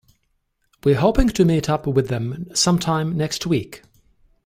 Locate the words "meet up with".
1.45-2.07